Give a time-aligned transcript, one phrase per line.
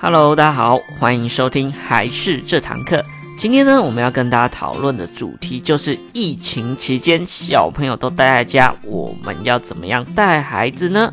[0.00, 3.04] Hello，大家好，欢迎收听还是这堂课。
[3.36, 11.12] 今天呢，我们要跟大家讨论的主题就是疫情期间小朋友都待在家，我们要怎么样带孩子呢？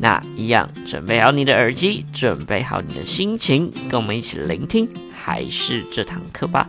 [0.00, 6.68] 那一样，准备好你的耳机，准备好你的心情，跟我们一起聆听还是这堂课吧。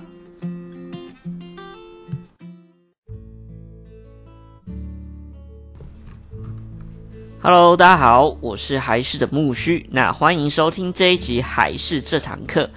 [7.45, 12.68] Hello，大家好，我是还是的木须，那欢迎收听这一集还是这堂课。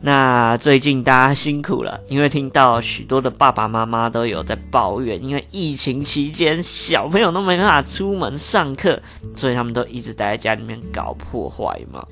[0.00, 8.96] 那最近大家辛苦了，因为听到许多的爸爸妈妈都有在抱怨，因为疫情期间小朋友都没办法出门上课，
[9.34, 12.06] 所以他们都一直待在家里面搞破坏嘛。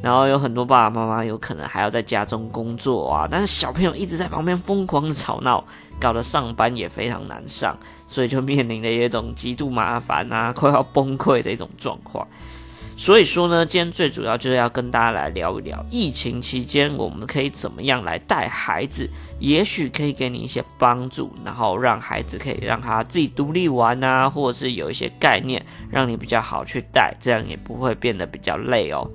[0.00, 5.64] 然后有很多爸爸妈妈有可能还要在家中工作啊，但是小朋友一直在旁边疯狂的吵闹。
[6.00, 7.78] 搞得上班也非常难上，
[8.08, 12.26] 所以就面临了一种极度麻烦啊，快要崩溃的一种状况。
[12.96, 29.10] 所以说呢，今天最主要就是要跟大家来聊一聊疫情期间我们可以怎么样来带孩子，也许可以给你一些帮助，然后让孩子可以让他自己独立玩啊，或者是有一些概念让你比较好去带，这样也不会变得比较累哦。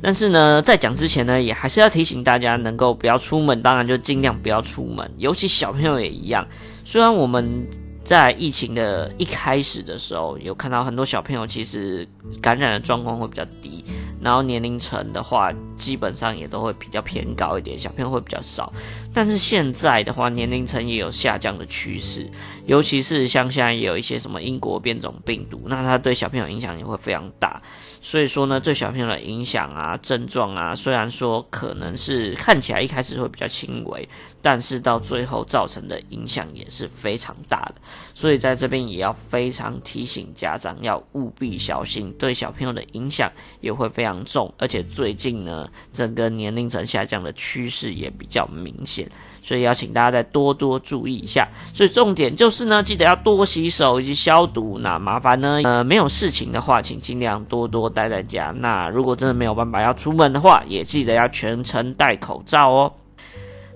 [0.00, 6.46] 但是呢，在讲之前呢，也还是要提醒大家，能够不要出门，当然就尽量不要出门，尤其小朋友也一样。
[6.84, 7.68] 虽然我们
[8.08, 12.08] 在疫情的一开始的时候，有看到很多小朋友其实
[12.40, 13.84] 感染的状况会比较低，
[14.22, 18.72] 然后年龄层的话，基本上也都会比较偏高一点，小朋友会比较少。
[19.14, 22.28] 但是现在的话，年龄层也有下降的趋势，
[22.66, 27.62] 尤其是像现在也有一些什么英国变种病毒，那它对小朋友影响也会非常大。
[28.00, 34.08] 所以说呢，对小朋友的影响啊、症状啊，虽然说可能是看起来一开始会比较轻微，
[34.40, 37.74] 但是到最后造成的影响也是非常大的。
[38.14, 44.52] 所以在这边也要非常提醒家长要务必小心，对小朋友的影响也会非常重。
[44.58, 49.10] 而且最近呢，整个年龄层下降的趋势也比较明显，
[49.42, 51.48] 所以要请大家再多多注意一下。
[51.74, 54.78] 所以重点就是呢，记得要多洗手以及消毒。
[54.80, 57.88] 那麻烦呢，呃，没有事情的话，请尽量多多。
[57.88, 58.52] 待在家。
[58.58, 62.92] 那如果真的没有办法要出门的话，也记得要全程戴口罩哦。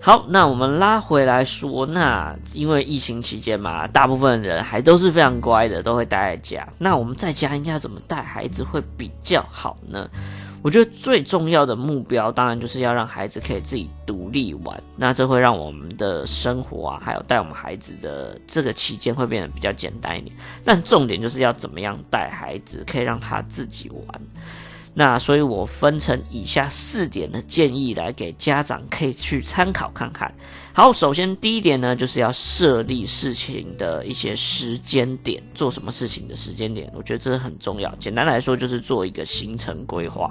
[0.00, 6.69] 好，那我们拉回来说，那因为疫情期间嘛，大部分人还都是非常乖的，都会待在家。
[6.78, 10.09] 那我们在家应该怎么带孩子会比较好呢？
[10.62, 14.81] 我觉得最重要的目标，当然就是要让孩子可以自己独立玩。
[14.97, 20.34] 那这会让我们的生活啊，还有带我们孩子的这个期间会变得比较简单一点。
[20.65, 24.21] 但重点就是要怎么样带孩子，可以让他自己玩。
[24.94, 30.32] 那所以我分成以下四点的建议来给家长可以去参考看看。
[30.75, 37.94] 好，首先第一点呢，就是要设立事情的一些时间点，做什么事情的时间点，我觉得这是很重要。
[37.97, 40.30] 简单来说，就是做一个行程规划。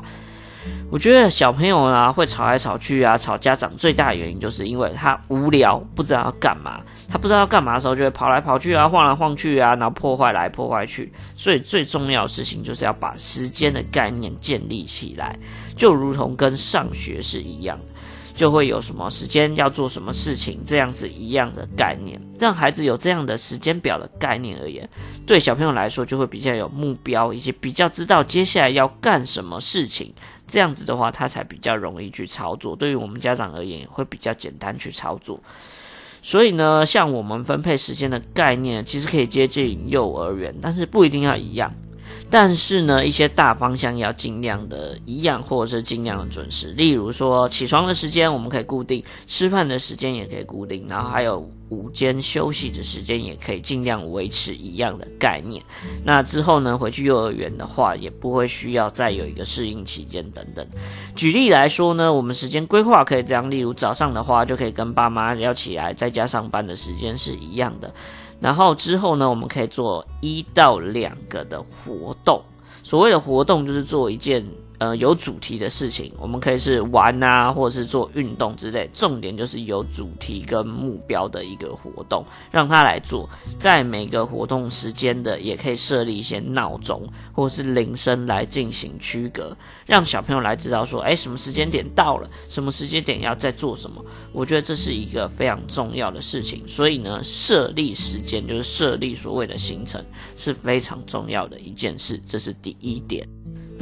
[0.89, 6.81] 我觉得小朋友啊会吵来吵去啊，吵家长最大的原因就是因为他无聊，不知道要干嘛。
[7.09, 11.11] 他不知道要干嘛的时候，就会跑来跑去啊，晃来晃去啊，然后破坏来破坏去。
[11.35, 15.37] 所以最重要的事情就是要把时间的概念建立起来，
[15.75, 17.93] 就如同跟上学是一样的。
[18.33, 24.89] 就会有什么时间要做什么事情，这样子一样的概念，让孩子有这样的时间表的概念而言，
[25.27, 30.11] 对小朋友来说就会比较有目标，以及比较知道接下来要干什么事情。
[30.51, 32.75] 这样子的话，他才比较容易去操作。
[32.75, 35.39] 对于我们家长而言，会比较简单去操作。
[36.21, 41.73] 所以呢，像我们分配时间的概念，其实可以接近幼儿园，但是不一定要一样。
[42.29, 46.71] 但是呢，一些大方向要尽量的一样，或者是尽量准时。
[46.73, 55.63] 例如说，起床的时间我们可以固定，吃饭的时间也可以固定，然后还有午间休息的时间也可以尽量维持一样的概念。
[56.03, 60.65] 那之后呢，回去幼儿园的话，也不会需要再有一个适应期间等等。
[61.15, 67.93] 举例来说呢，我们时间规划可以这样，例如早上的话，就可以跟爸妈要起来在家上班的时间是一样的。
[68.41, 72.41] 然后之后呢，我们可以做一到两个的活动。
[72.83, 74.45] 所谓的活动，就是做一件。
[74.81, 78.89] 呃，有主题的事情，我们可以是玩啊，或者是做运动之类。
[78.91, 83.29] 重点就是有主题跟目标的一个活动，让他来做。
[83.59, 89.55] 在每个活动时间的，也可以设立一些闹钟或是铃声来进行区隔，
[89.85, 94.03] 让小朋友来知道说，哎，什么时间点到了，什么时间点要再做什么。
[94.33, 96.67] 我觉得这是一个非常重要的事情。
[96.67, 100.03] 所以呢，设立时间就是设立所谓的行程
[100.35, 103.29] 是非常重要的一件事，这是第一点。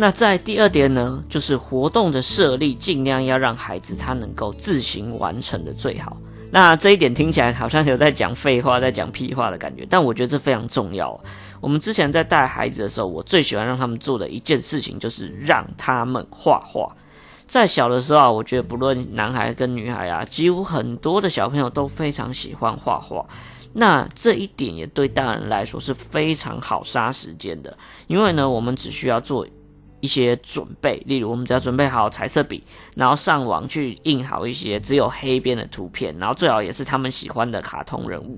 [0.02, 6.16] 那在第二点呢，就是活动的设立，尽量要让孩子他能够自行完成的最好。
[6.50, 11.20] 那这一点听起来好像有在讲废话，在讲屁话的感觉，但我觉得这非常重要。
[11.60, 16.90] 我们之前在带孩子的时候，我最喜欢让他们做的一件事情，就是让他们画画。
[17.46, 23.26] 在小的时候啊，我觉得不论男孩跟女孩啊，几乎很多的小朋友都非常喜欢画画。
[23.74, 29.46] 那这一点也对大人来说是非常好杀时间的，因为呢，我们只需要做
[30.02, 32.64] 一些准备，例如我们只要准备好彩色笔，
[32.96, 38.38] 然后上网去印好一些只有黑边的图片，然后最好也是他们喜欢的卡通人物。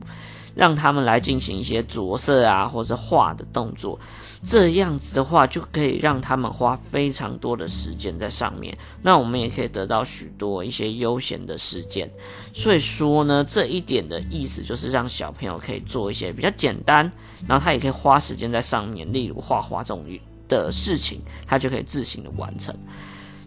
[0.54, 3.98] 让他们来进行一些着色啊，或者画的动作，
[4.44, 8.78] 这样子的话就可以让他们花非常多的时间在上面。
[9.02, 12.12] 那我们也可以得到许多一些悠闲的时间。
[12.52, 17.10] 所以说呢，这一点的意思就是让小朋友可以做一些比较简单，
[17.48, 20.04] 然后他也可以花时间在上面，例如画画这种
[20.58, 22.76] 的事情，他就可以自行的完成。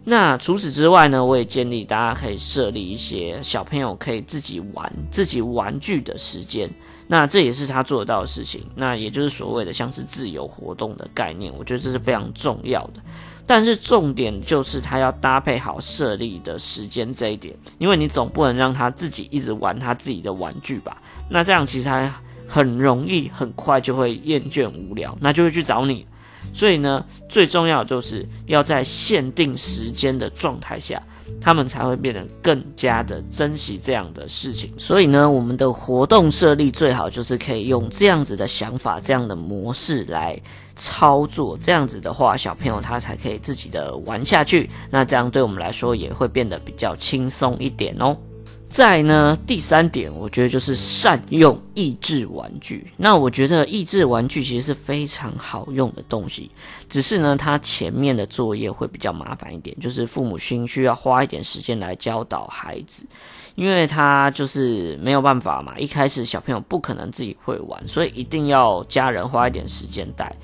[0.05, 6.71] 那除此之外呢，我也建议大家可以设立一些小朋友可以自己玩自己玩具的时间。
[7.07, 13.03] 那这也是他做得到的事情，那也就是所谓的像是自由活动的概念，我觉得这是非常重要的。
[13.47, 20.97] 但是重点就是他要搭配好设立的时间这一点，因为你总不能让他自己一直玩他自己的玩具吧？
[21.29, 22.11] 那这样其实他
[22.49, 26.07] 很容易很快就会厌倦无聊，那就会去找你。
[26.53, 31.03] 所以呢，最重要就是要在限定时间的状态下。
[31.41, 40.39] 他们才会变得更加的珍惜这样的事情，所以呢，我们的活动设立最好就是可以用这样子的想法、这样的模式来
[40.77, 41.57] 操作。
[41.59, 44.69] 这样子的话，小朋友他才可以自己的玩下去。
[44.91, 48.17] 那这样对我们来说也会变得比较轻松一点哦。
[48.69, 52.91] 再呢，第三点，我觉得就是善用益智玩具。
[52.97, 56.51] 那我觉得益智玩具其实是非常好用的东西，
[56.89, 63.07] 只是呢，它前面的作业会比较麻烦一点，就是父母亲需要花一点时间来教导孩子，
[63.55, 70.35] 因为他就是没有办法嘛，一开始小朋友不可能自己会玩，所以一定要家人花一点时间带。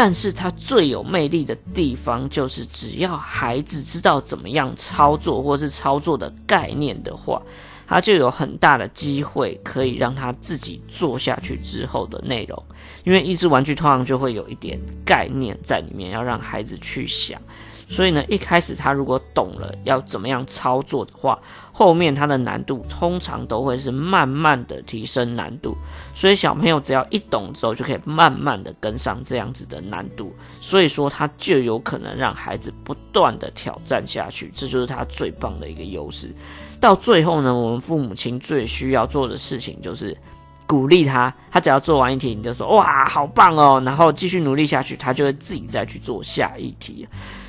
[0.00, 7.42] 但是它最有魅力的地方，就是只要孩子知道怎么样操作，或是操作的概念的话，
[7.84, 12.64] 他就有很大的机会可以让他自己做下去之后的内容。
[13.02, 17.42] 因为益智玩具通常就会有一点概念在里面，要让孩子去想。
[17.88, 21.38] 所以呢，一开始他如果懂了要怎么样操作的话，
[21.72, 25.74] 后面它的难度通常都会是慢慢的提升难度。
[26.12, 30.34] 所以小朋友只要一懂之后，就可以慢慢的跟上这样子的难度。
[30.60, 36.30] 所以说，他就有可能让孩子不断的挑战下去，这就是他最棒的一个优势。
[36.78, 40.14] 到最后呢，我们父母亲最需要做的事情就是
[40.66, 47.08] 鼓励他，他只要做完一题，你就说哇，好棒哦，然后继续努力下去，他就会自己再去做下一题。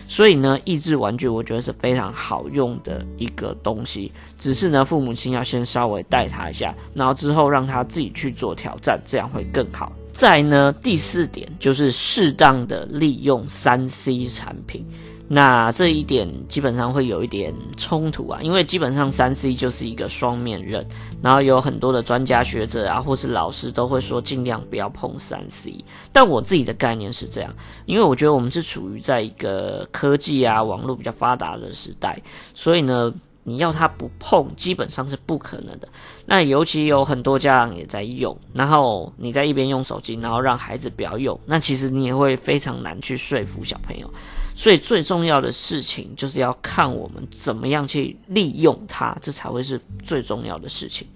[0.10, 9.94] 所以呢，益智玩具我觉得是非常好用的一个东西，只是呢，父母亲要先稍微带他一下，然后之后让他自己去做挑战，这样会更好。
[10.12, 14.84] 再呢，第四点就是适当的利用三 C 产品。
[15.32, 20.84] 那这一点基本上会有一点冲突啊，因为基本上三 C 就是一个双面刃，
[21.22, 25.86] 然后有很多的专家学者啊，或是老师都会说尽量不要碰三 C。
[26.12, 27.56] 但我自己的概念是这样，
[27.86, 32.20] 因为我觉得我们是处于在一个科技啊、网络比较发达的时代，
[32.56, 33.14] 所以呢，
[33.44, 35.88] 你要他不碰，基本上是不可能的。
[36.26, 44.10] 那尤其有很多家长也在用，然后你在一边用手机，然后让孩子不要用，那其实你也会非常难去说服小朋友。
[44.56, 51.08] 所以最重要的事情就是要看我们怎么样去利用它，这才会是最重要的事情。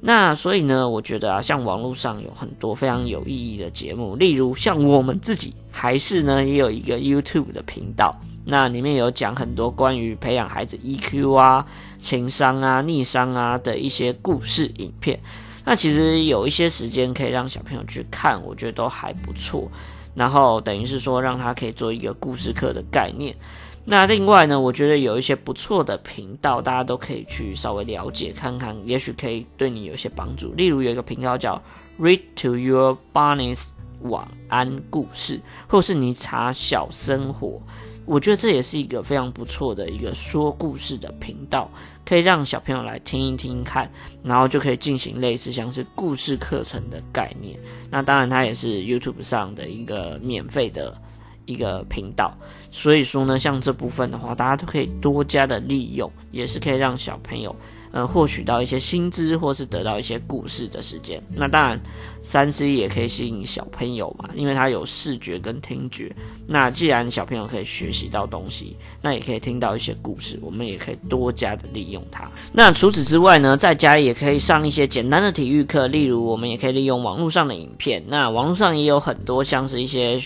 [0.00, 8.14] 那所以呢，我觉得啊，像网络上有很多非常有意义的节目，例如像我们自己还是呢也有一个 YouTube 的频道，
[8.50, 11.66] 那里面有讲很多关于培养孩子 EQ 啊、
[11.98, 15.20] 情商啊、逆商啊的一些故事影片。
[15.66, 19.70] 那其实有一些时间可以让小朋友去看，我觉得都还不错。
[20.14, 23.36] 然后等于是说，让他可以做一个故事课的概念。
[23.84, 30.54] 那另外呢，我觉得有一些不错的频道，大家都可以去稍微了解看看，也许可以对你有一些帮助。
[30.54, 31.62] 例如有一个频道叫
[32.00, 33.60] Read to Your Bunnies
[34.02, 35.38] 晚安故事，
[35.68, 37.60] 或是你查小生活。
[38.08, 41.70] 我觉得这也是一个非常不错的一个说故事的频道，
[42.06, 43.88] 可以让小朋友来听一听看，
[44.22, 47.60] 然后就可以进行类似像是故事课程的概念。
[47.90, 50.96] 那当然，它也是 YouTube 上的一个免费的
[51.44, 52.34] 一个频道，
[52.70, 57.54] 所以说呢，像这部分的话，大家都可以多加的利用，也是可以让小朋友。
[57.90, 61.22] 呃，获取到一些新知，或是得到一些故事的时间。
[61.30, 61.80] 那当然，
[62.22, 66.14] 三 C 也可以吸引小朋友嘛，因为它有视觉跟听觉。
[66.46, 72.28] 那既然小朋友可以学习到东西，那也可以听到一些故事，我们也可以多加的利用它。
[72.52, 78.04] 那除此之外呢，在家里也可以上一些简单的体育课，例如我们也可以利用网络上的影片。
[78.08, 80.20] 那网络上也有很多像是一些。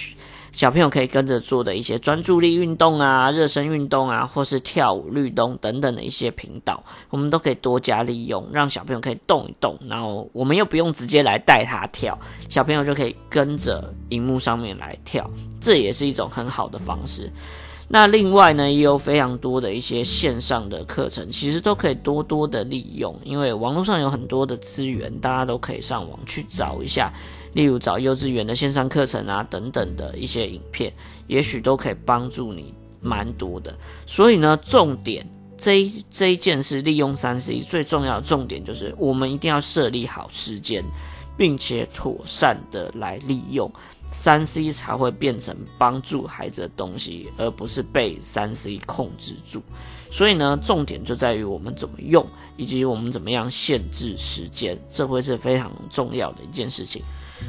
[0.52, 12.16] 小朋友可以跟着做的一些专注力运动啊、热身运动啊，或是跳舞、律动等等的一些频道，我们都可以多加利用，让小朋友可以动一动，然后我们又不用直接来带他跳，
[12.48, 15.28] 小朋友就可以跟着荧幕上面来跳，
[15.60, 17.32] 这也是一种很好的方式。
[17.94, 27.12] 那另外呢，也有非常多的一些线上的课程，其实都可以多多的利用，因为网络上有很多的资源，大家都可以上网去找一下，
[27.52, 30.90] 例如找幼稚园的线上课程啊等等的一些影片，
[31.26, 33.76] 也许都可以帮助你蛮多的。
[34.06, 40.82] 所以呢，重点这一这一件事，利用三 C 最重要的重点就是，我们一定要设立好时间，
[41.36, 43.70] 并且妥善的来利用。
[44.14, 49.62] 三 C 才会变成帮助孩子的东西，而不是被三 C 控制住。
[50.10, 52.26] 所以呢，重点就在于我们怎么用，
[52.58, 57.02] 以及我们怎么样限制时间，这会是非常重要的一件事情。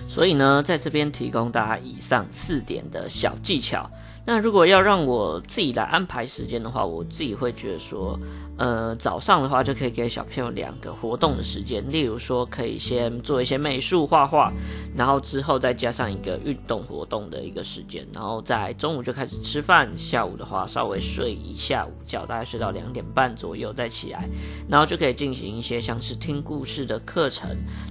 [0.07, 3.89] 所以呢，在这边提供大家以上四点的小技巧。
[4.25, 8.17] 那如果要让我自己来安排时间的话，我自己会觉得说，
[8.57, 14.49] 呃，早上的话就可以给小朋友两个活动的时间，例如说可以先做一些美术画画，
[14.95, 24.29] 然后之后再加上一个运动活动的一个时间，然后在中午就开始吃饭，下午的话稍微睡一下午觉，大概睡到两点半左右再起来，
[24.69, 27.49] 然后就可以进行一些像是听故事的课程，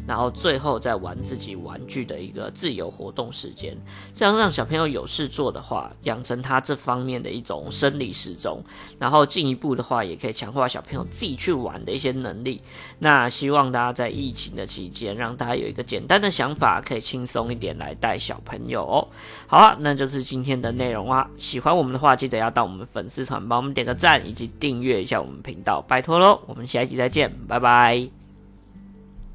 [0.09, 3.77] 然后最后再玩自己玩具的一个自由活动时间，
[4.15, 8.63] 这样让小朋友有事做的话，成他这方面的一种生理时钟，
[8.99, 12.61] 然后进一步的话，也可以强化小朋友自己去玩的一些能力。
[12.99, 19.09] 那希望大家在疫情的期间，让大家有一个简单的想法，可以轻松一点来带小朋友哦。
[19.47, 21.29] 好啊，那就是今天的内容啊。
[21.37, 26.41] 喜欢我们的话，记得要到我们粉丝团帮我们点个赞，以及订阅一下我们频道，拜托喽。
[26.47, 28.22] 我们下一集再见，拜拜。